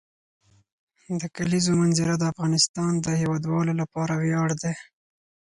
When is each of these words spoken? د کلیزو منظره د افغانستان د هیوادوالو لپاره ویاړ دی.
د 1.21 1.23
کلیزو 1.35 1.71
منظره 1.81 2.13
د 2.17 2.23
افغانستان 2.33 2.91
د 2.99 3.07
هیوادوالو 3.21 3.73
لپاره 3.81 4.13
ویاړ 4.23 4.49
دی. 4.61 4.73